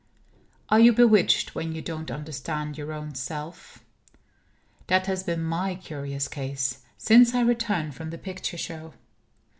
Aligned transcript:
Are 0.69 0.79
you 0.79 0.93
bewitched 0.93 1.53
when 1.53 1.75
you 1.75 1.81
don't 1.83 2.09
understand 2.09 2.75
your 2.75 2.91
own 2.91 3.13
self? 3.13 3.85
That 4.87 5.05
has 5.05 5.21
been 5.21 5.43
my 5.43 5.75
curious 5.75 6.27
case, 6.27 6.81
since 6.97 7.35
I 7.35 7.41
returned 7.41 7.93
from 7.93 8.09
the 8.09 8.17
picture 8.17 8.57
show. 8.57 8.95